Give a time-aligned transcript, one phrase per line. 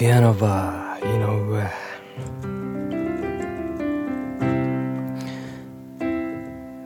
[0.00, 1.18] ピアノバー井
[1.50, 1.70] 上。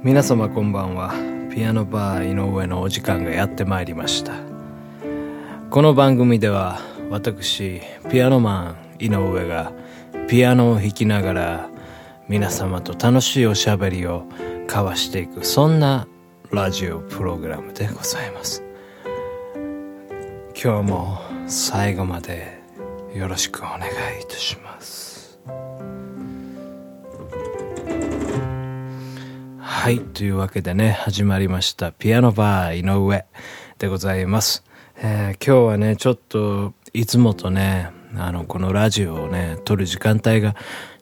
[0.02, 1.14] 皆様こんばんは。
[1.54, 4.32] ピアノバー井上のお時間がやってまいりました。
[5.70, 9.72] この番組では私ピアノマン井上が
[10.28, 11.70] ピアノを弾きながら
[12.26, 14.24] 皆様と楽しいおしゃべりを
[14.66, 16.08] 交わしていくそんな
[16.50, 18.64] ラジオプログラムでございます。
[20.60, 22.53] 今日も最後まで
[23.14, 23.80] よろしくお願
[24.18, 25.38] いいたします。
[29.58, 31.92] はいというわけでね始まりました。
[31.92, 33.24] ピアノバー井上
[33.78, 34.64] でございます、
[34.96, 40.54] えー、今日はねちょっといつもとねあのこのラジオをね撮る時間帯が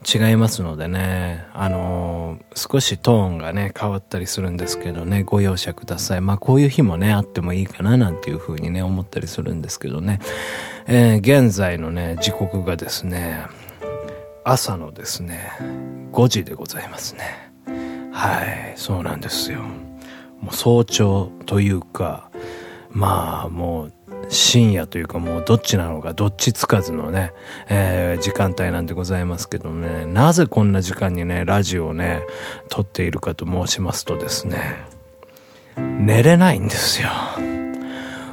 [0.02, 6.20] 違いますのでね、あのー、少しトーンがね、変わったりするんですけどね、ご容赦ください。
[6.20, 10.20] まあこういう日もね、あってもいいかななんていうふうにね、思ったりするんですけどね。
[10.86, 13.46] えー、現在のね、時刻がですね、
[14.44, 15.52] 朝のですね、
[16.12, 17.52] 5時でございますね。
[18.12, 19.60] はい、そうなんですよ。
[20.40, 22.28] もう早朝というか、
[22.90, 23.92] まあもう
[24.28, 27.32] 深夜というかもうどっちなのかどっちつかずのね、
[27.68, 32.22] えー、時間帯なんでございますけどね、なぜこんな時間にね、ラジオをね、
[32.68, 34.84] 撮っているかと申しますとですね、
[35.76, 37.08] 寝れないんですよ。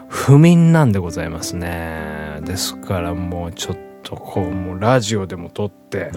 [0.08, 2.40] 不眠なんでございますね。
[2.42, 6.12] ですからもうちょっとこう、もうラジオでも撮って、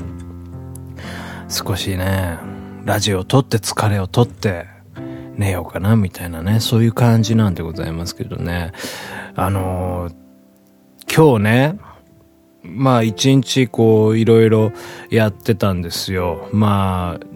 [1.48, 2.38] 少しね、
[2.84, 4.66] ラジオを撮って疲れを撮って、
[5.36, 8.72] 寝ようかなみたいなね、そういう感じなんでございますけどね。
[9.34, 10.10] あの、
[11.14, 11.78] 今日ね、
[12.62, 14.72] まあ一日こういろいろ
[15.10, 16.48] やってたんですよ。
[16.52, 17.26] まあ、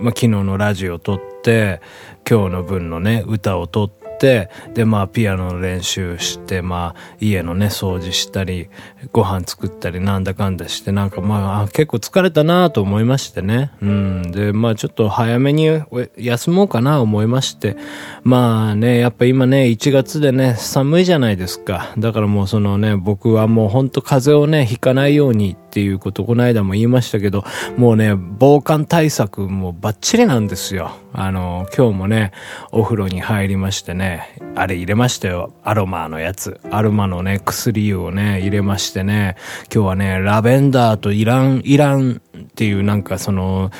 [0.00, 1.80] まあ昨日のラジオ撮って、
[2.28, 8.68] 今日の分のね、歌を撮っ、て、で、まあ、ピアノの練習して、まあ、家のね、掃除したり、
[9.12, 13.72] ご飯作ったり、なんだかんだして、なんかまあ、結構疲れたなと思いましてね。
[13.82, 14.30] うん。
[14.30, 15.68] で、まあ、ちょっと早めに
[16.16, 17.76] 休もうかな思いまして。
[18.22, 21.92] まあね、やっぱ今ね、1月でね、寒いじゃないですか。
[21.98, 27.44] だからもうそのね、僕はもうほんと風邪をね、ひかないようにっていうこと、この間も言いましたけど、
[27.76, 30.92] もうね、防寒対策もバッチリなんですよ。
[31.14, 32.32] あの、今日もね、
[32.70, 35.52] お風呂に入りましてね、あれ入れましたよ。
[35.62, 36.60] アロマのやつ。
[36.70, 39.36] アロマのね、薬をね、入れましてね、
[39.72, 42.22] 今日はね、ラベンダーとイラン、イラン
[42.52, 43.70] っていうなんかその、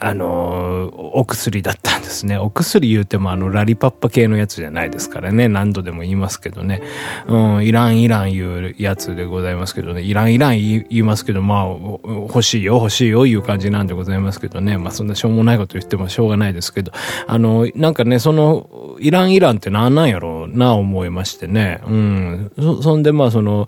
[0.00, 2.38] あの、お薬だったんですね。
[2.38, 5.46] お薬言うてもあの、ラリパッパ系のやつじゃないですからね。
[5.48, 6.80] 何度でも言いますけどね。
[7.26, 10.00] うん、イラン、イランいうやつでございますけどね。
[10.00, 11.66] イラン、イラン言いますけど、まあ、
[12.02, 14.78] 欲しいよ、欲しいよ、いう感じなんでございますけどね。
[14.78, 16.92] まあ、そんなしょうもないこと言ってもしょうがないですけど、
[17.26, 21.80] あの、なんかね、その、イランイランって何なんやろうな思いましてね。
[21.86, 22.52] うん。
[22.58, 23.66] そ、そんでまあその、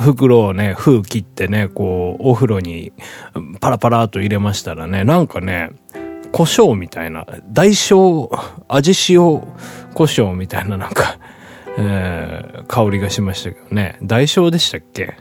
[0.00, 2.92] 袋をね、封切ってね、こう、お風呂に
[3.60, 5.70] パラパラと入れましたらね、なんかね、
[6.32, 8.30] 胡椒みたいな、大小、
[8.68, 9.20] 味塩
[9.94, 11.18] 胡椒みたいななんか、
[11.78, 13.98] えー、香りがしましたけどね。
[14.02, 15.14] 大小でしたっけ？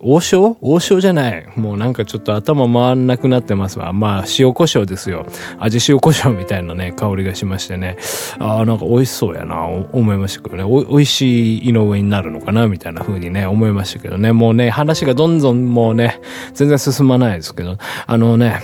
[0.00, 0.56] 王将？
[0.60, 1.46] 王将じゃない。
[1.56, 3.92] もうなんかちょっと頭回んなくなってますわ。
[3.92, 5.26] まあ、塩胡椒ですよ。
[5.58, 7.96] 味塩胡椒みたいなね、香りがしましてね。
[8.38, 10.84] ああ、なんか美味しそうやな、思いましたけどね。
[10.88, 14.32] 美味しい井上になるのかな、みたいな風にね、思いましたけどね。
[14.32, 16.20] もうね、話がどんどんもうね、
[16.54, 18.60] 全然進まないですけど、あのね、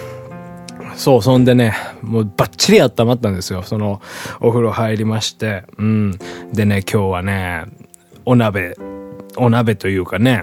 [0.96, 3.62] そう、そんでね、もうバッチリ温まったんですよ。
[3.62, 4.00] その、
[4.40, 5.64] お風呂入りまして。
[5.78, 6.18] うん。
[6.52, 7.64] でね、今日はね、
[8.24, 8.76] お鍋、
[9.36, 10.42] お鍋というかね、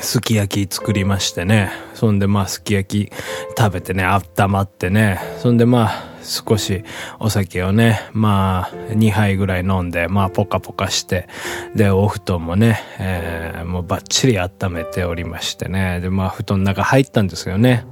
[0.00, 1.70] すき焼き作りましてね。
[1.94, 3.12] そんでまあすき焼き
[3.56, 5.20] 食べてね、温まってね。
[5.38, 6.84] そんでまあ少し
[7.18, 11.28] お酒をね、まあ2杯ぐらい飲んで、まあポカポカして、
[11.74, 16.00] でお布団もね、えー、もうバッチリ温めておりましてね。
[16.00, 17.84] でまあ布団の中入ったんですよね。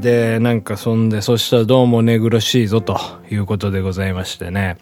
[0.00, 2.98] で、なんかそんで、そしたらどうも寝苦しいぞと
[3.30, 4.78] いうことでございましてね。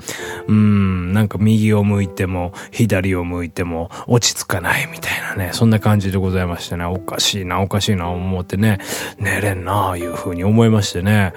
[0.46, 8.78] うん、なんか右を向いても、左を向いても落ち着かないみたいなね、そんな感じでございましてね、おかしいな、おかしいな思ってね、
[9.18, 11.32] 寝れんな、いうふうに思いましてね。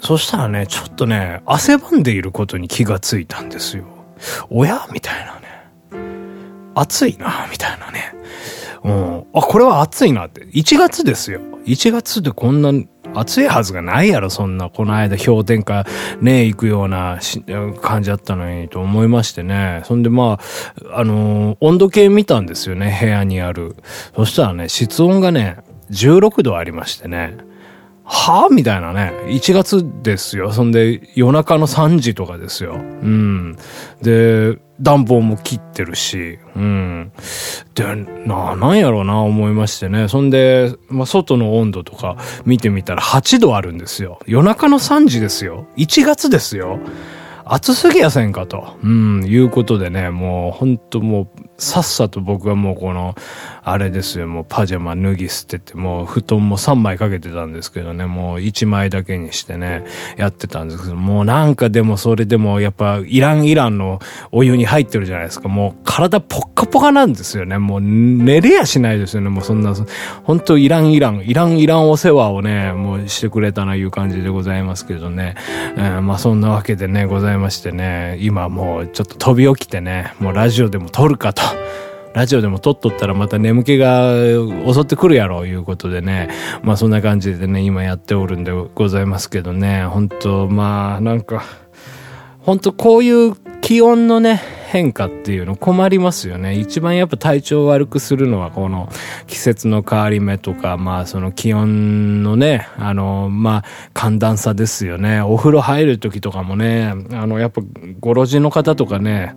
[0.00, 3.84] そしたらね、ちょっとね、汗ばんでいることに気がついたんですよ。
[4.50, 4.86] おや？
[4.92, 5.42] みたいなね。
[6.74, 8.14] 暑いな、みたいなね。
[8.84, 9.24] うん。
[9.32, 10.46] あ、これは暑いなって。
[10.46, 11.40] 1月ですよ。
[11.64, 12.72] 1月でこんな
[13.14, 14.70] 暑いはずがないやろ、そんな。
[14.70, 15.86] この間氷点下
[16.20, 17.18] ね、行くような
[17.80, 19.82] 感じだったのにと思いましてね。
[19.84, 20.38] そんでま
[20.92, 23.76] あ、あのー、温度計見たんですよね、部屋にある。
[24.16, 25.58] そしたらね、室温がね、
[25.90, 27.36] 16度ありましてね。
[28.14, 28.48] は？
[28.50, 29.14] みたいなね。
[29.28, 30.52] 1月ですよ。
[30.52, 32.74] そんで、夜中の3時とかですよ。
[32.74, 33.56] うん。
[34.02, 37.10] で、暖房も切ってるし、うん。
[37.74, 37.84] で、
[38.26, 40.08] な、なんやろうな、思いましてね。
[40.08, 44.18] そんで、まあ、外の温度とか見てみたら8度あるんですよ。
[44.26, 45.66] 夜中の3時ですよ。
[45.78, 46.80] 1月ですよ。
[47.44, 51.28] 暑すぎやせんかと、うん、いうことでね、もう本当もう、
[51.62, 53.14] さっさと僕はもうこの、
[53.64, 59.84] あれですよ、もうパジャマ脱ぎ捨てて、もう布団も3枚かけてたんですけどね、もう1枚だけにしてね、
[60.16, 64.00] やってたんですけど、もうなんかでもそれでもやっぱイランイランの
[64.32, 65.48] お湯に入ってるじゃないですか。
[65.48, 67.58] もう体ポッカポカなんですよね。
[67.58, 69.28] もう寝れやしないですよね。
[69.28, 69.72] もうそんな、
[70.24, 75.36] 本当イランイラン、イランイランお世話をね、もうしてくれたないう感じでございますけどね。
[75.76, 81.51] えー、まあそんなわけでね、ございましてね、今もうちょっと飛び起きてね、もうラジオでも撮るかと。
[82.14, 86.28] ラジオでも撮っとったらまた眠気が襲ってくるやろういうことでね。
[86.62, 89.86] まあそんな感じでね、今やっておるんでございますけどね。
[89.86, 91.42] 本当まあなんか、
[92.40, 96.58] 本当こういう気温のね、変化っていうの困りますよね。
[96.58, 98.88] 一番やっぱ体調悪くするのはこの
[99.26, 103.64] 季節の変わり目とか、まあその気温のね、あの、まあ
[103.94, 105.20] 寒暖差ですよね。
[105.20, 107.62] お風呂入る時とかもね、あのやっぱ
[108.00, 109.34] ご老人の方とかね、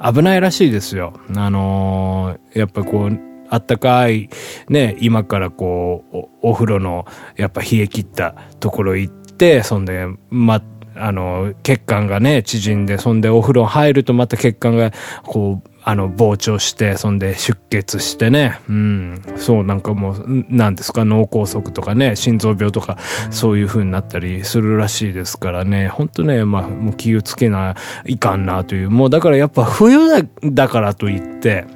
[0.00, 1.14] 危ないらしいですよ。
[1.36, 4.30] あのー、やっぱこう、あったかい、
[4.68, 7.06] ね、今からこうお、お風呂の、
[7.36, 10.62] やっぱ冷え切ったところ行って、そんで、ま、
[10.96, 14.92] あの、血管がね、縮んで、そんでお風呂入るとまた血管が、
[15.24, 22.96] こう、あの、膨張して、そんで出血してね、うん、そう、なんかもう、なんですか、脳梗塞とかね、心臓病とか、
[23.30, 27.76] そういう風になったりするらしいですからね、ほんとね、まあ、もう気をつけな
[28.06, 31.66] いかんなという、もうだからやっぱ冬だだからといって、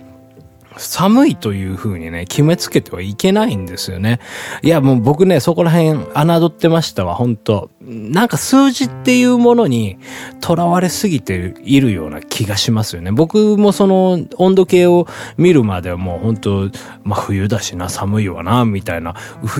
[0.78, 4.20] 寒いという風にね、決めつけてはいけないんですよね。
[4.62, 9.98] いや、もう僕ね、そこら辺侮ってましたわ、本当なんか数字っていうものに
[10.44, 13.10] 囚われすぎているような気がしますよね。
[13.12, 16.70] 僕もその温度計を見るまではもう本当
[17.02, 19.14] まあ冬だしな、寒いわな、みたいな、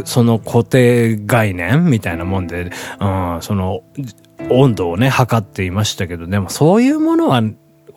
[0.05, 2.71] その固定概念みたいなもんで、
[3.01, 3.83] うん、その
[4.51, 7.43] 温度をね、測っていましたけど、でもそういうものは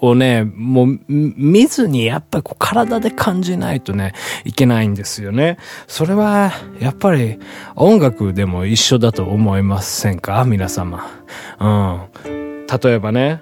[0.01, 4.13] をね、もう見ずにやっぱりこう体で感じないとね、
[4.43, 5.57] いけないんですよね。
[5.87, 7.39] それはやっぱり
[7.75, 10.43] 音楽でも一緒だと思いませんか？
[10.43, 11.05] 皆様。
[11.59, 12.65] うん。
[12.65, 13.41] 例えばね、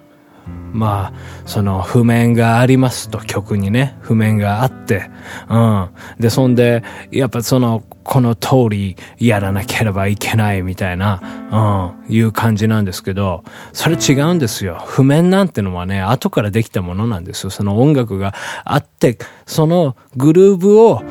[0.74, 5.10] まあ、その譜面がありますと、曲にね、譜面があって、
[5.50, 5.90] うん。
[6.20, 13.44] で、そんで、やっぱその、この通りやらなければいけないみたいな、うん、いう感じなんですけど、
[13.74, 14.82] それ違うんですよ。
[14.86, 17.50] 譜面なんてのはね、後からできたものなんですよ。
[17.50, 21.04] その音楽があって、そのグルーブを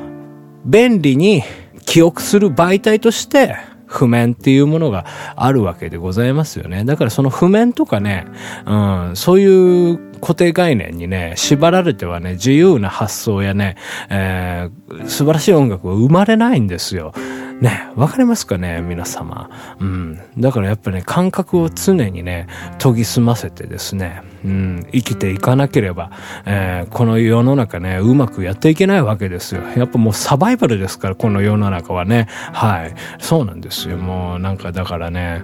[0.64, 1.42] 便利に
[1.84, 3.56] 記憶する媒体として、
[3.88, 6.84] 譜面っていうものがあるわけでございますよね。
[6.84, 8.26] だからその譜面とかね、
[8.66, 8.74] う
[9.12, 13.76] ん、そういう固定概念にね、縛られてはね、自由な発想やね、
[14.10, 17.12] えー、素晴らしい音楽は生まれないんですよ。
[17.60, 19.50] ね、わかりますかね皆様。
[19.80, 20.20] うん。
[20.38, 22.46] だからやっぱね、感覚を常にね、
[22.78, 26.12] 研ぎ澄ませてですね、うん、生きていかなければ、
[26.46, 29.62] えー、この世の中ね、うまくやっていけないわけですよ。
[29.76, 32.28] やっぱもうサバイバルですから、この世の中はね。
[32.52, 32.94] はい。
[33.18, 33.96] そうなんですよ。
[33.96, 35.42] もうなんかだからね、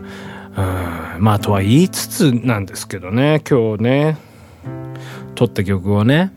[0.57, 4.19] うん、まあとは言いつつなんですけどね、今日ね、
[5.35, 6.33] 撮った曲をね、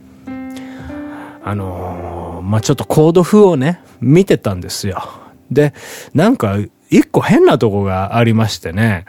[1.43, 5.26] あのー、まあちょっとコード譜をね、見てたんですよ。
[5.51, 5.74] で、
[6.13, 6.58] なんか、
[6.89, 9.04] 一個変なとこがありましてね、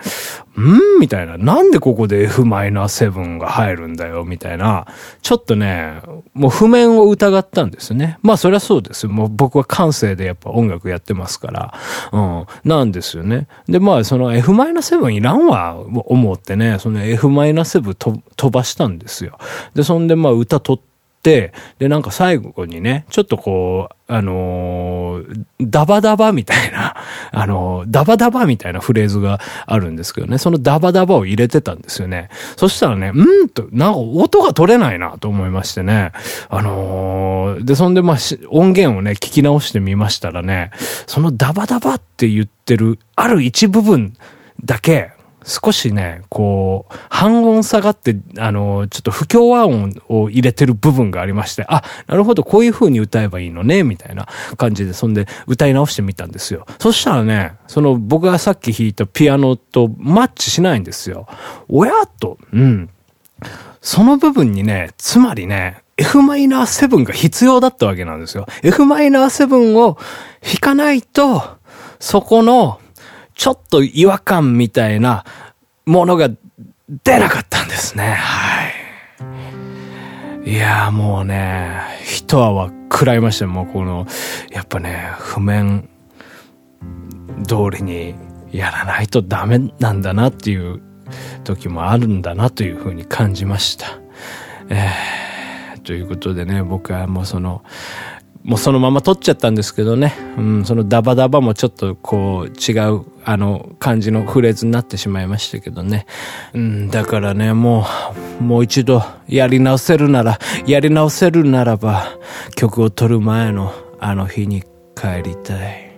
[0.58, 0.98] ん？
[0.98, 1.38] みたいな。
[1.38, 4.24] なんでここで F マイナー7が入るんだよ？
[4.24, 4.88] みたいな。
[5.22, 6.02] ちょっとね、
[6.34, 8.18] もう譜面を疑ったんですね。
[8.20, 9.06] まあそりゃそうです。
[9.06, 11.74] もう僕は感性でやっぱ音楽やってますから。
[12.12, 12.46] うん。
[12.64, 13.46] なんですよね。
[13.68, 19.38] で、まあその F マイナー7いらんわ、思ってね、その F マイナー7飛ばしたんですよ。
[19.74, 20.87] で、そんでまあ歌取って、
[21.22, 26.96] で、なんか最後にね、ちょっとこう、あのー、ダバダバみたいな、
[27.32, 32.28] あのー、ダバダバみたいなフレーズがあるんですけどね、そのダバダバを入れてたんですよね。
[32.56, 36.12] そしたらね、うんと、なんか音が取れないなと思いましてね、
[36.48, 38.16] あのー、で、そんでまあ、
[38.50, 40.70] 音源をね、聞き直してみましたらね、
[41.06, 44.14] そのダバダバって言ってる、ある一部分
[44.64, 45.10] だけ、
[45.48, 54.28] 少しね、こう、半音下がって、あの、ちょっと不協和音を入れてる部分がありまして、あ、なるほど、こういう風に歌えばいいのね、みたいな
[54.58, 56.66] 感じで、そんで歌い直してみたんですよ。
[56.78, 61.26] そしたらね、その僕がさっき弾いたピアノとマッチしないんですよ。
[61.68, 62.90] おやと、うん。
[63.80, 68.46] その部分にね、つまりね、F-7 が必要だったわけなんですよ。
[68.62, 69.98] F-7 を
[70.42, 71.42] 弾かないと、
[71.98, 72.80] そこの
[73.38, 75.24] ちょっと違和感みたいな
[75.86, 76.28] ものが
[77.04, 78.14] 出なかったんですね。
[78.14, 78.68] は
[80.44, 80.50] い。
[80.50, 81.72] いやもうね、
[82.04, 84.06] 一泡食らいましたもうこの、
[84.50, 85.88] やっぱね、譜面
[87.46, 88.16] 通りに
[88.50, 90.82] やらないとダメなんだなっていう
[91.44, 94.00] 時もあるんだなというふうに感じました。
[94.68, 97.62] えー、ということでね、僕はもうその、
[98.44, 106.06] もうそのまま撮っちゃったんですけどね、うん、そのダバダバもちょっとこう違うあの感じのフレーズになってしまいましたけどね。
[106.54, 107.84] うん、だからね、も
[108.40, 112.06] う、もう一度やり直せるなら、やり直せるならば、
[112.56, 114.62] 曲を撮る前のあの日に
[114.94, 115.92] 帰りたい。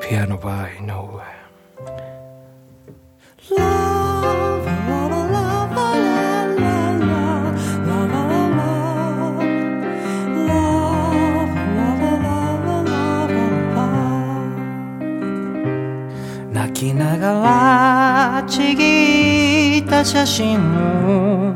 [0.00, 1.18] ピアノバー井上。
[18.48, 20.58] ちぎった写真
[21.06, 21.52] を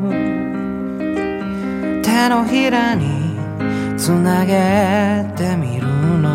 [2.03, 3.35] 手のひらに
[3.97, 6.31] つなげてみるの。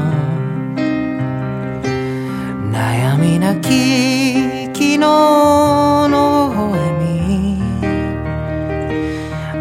[2.72, 4.34] 悩みなき
[4.68, 6.94] 昨日の微笑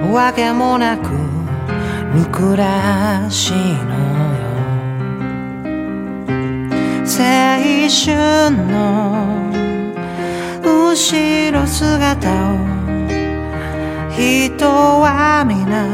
[0.03, 1.11] みわけもなく
[2.15, 4.47] ぬくらしいのよ。
[7.07, 7.13] 青
[7.89, 9.66] 春の
[10.97, 12.57] 後ろ姿を
[14.17, 15.85] 人は皆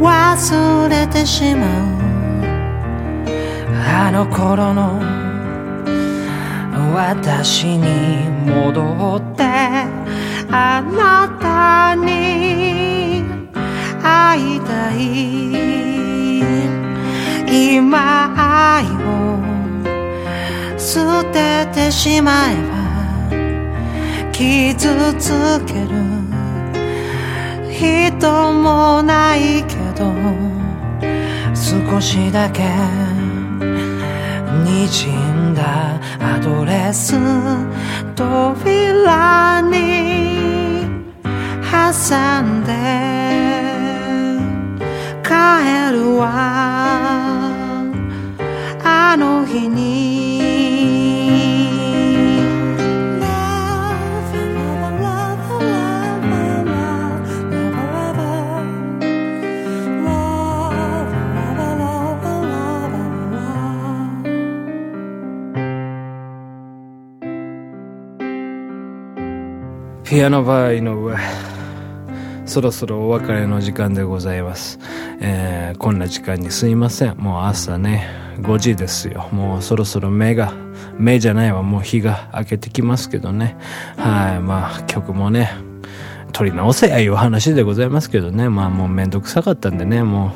[0.00, 1.68] 忘れてしまう
[3.86, 4.98] あの頃の
[6.94, 8.80] 私に戻
[9.16, 9.42] って
[10.50, 13.24] あなたに
[14.02, 15.02] 会いたい
[17.76, 18.32] 今
[18.78, 19.36] 愛を
[20.78, 22.73] 捨ててしまえば
[24.34, 25.30] 傷つ
[25.64, 25.90] ける。
[27.70, 30.12] 人もないけど
[31.54, 32.64] 少しだけ。
[34.64, 35.08] 滲
[35.50, 36.00] んだ。
[36.18, 37.14] アドレス。
[38.16, 40.88] 扉に。
[41.70, 42.72] 挟んで。
[45.22, 46.26] 帰るわ。
[48.82, 50.33] あの日に。
[70.14, 71.16] ピアノバー井上
[72.46, 74.78] そろそろお別れの時間でございます、
[75.20, 77.16] えー、こんな時間にすいません。
[77.16, 79.28] もう朝ね5時ですよ。
[79.32, 80.52] もうそろそろ目が
[80.96, 81.64] 目じゃないわ。
[81.64, 83.56] もう日が明けてきますけどね。
[83.96, 84.40] はい。
[84.40, 85.50] まあ曲もね
[86.32, 88.48] 撮り直せやいう話でございますけどね。
[88.48, 90.04] まあもうめんどくさかったんでね。
[90.04, 90.30] も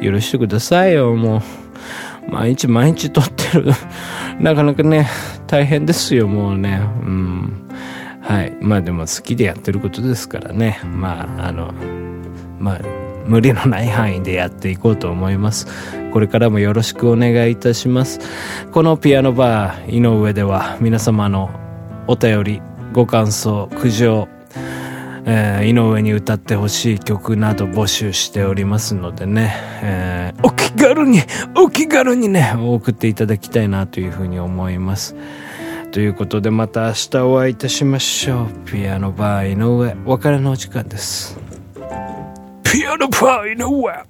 [0.00, 1.16] う許してくださいよ。
[1.16, 1.42] も
[2.28, 3.72] う毎日毎日撮ってる。
[4.38, 5.08] なかなかね
[5.48, 6.28] 大変ですよ。
[6.28, 6.80] もうね。
[7.02, 7.69] うん。
[8.30, 8.56] はい。
[8.60, 10.80] まあでも好きでやってることですからね。
[10.84, 11.74] まあ、あの、
[12.60, 12.80] まあ、
[13.26, 15.66] 無理のない範囲でやっていこうと思います。
[16.12, 18.20] これからもよろしくお願いいたします。
[18.70, 21.50] このピアノバー井上では皆様の
[22.06, 24.28] お便り、ご感想、苦情、
[25.24, 31.20] えー、井上に歌ってほしい曲など募集しておりますのでね、えー、お気軽に、
[31.56, 35.16] お気軽にね、送っていただきたいなというふうに思います。
[35.92, 38.70] ということでまた明日お会いいたしましょう。
[38.70, 41.36] ピアノバー井上、別れのお時間です。
[42.62, 44.06] ピアノバー井上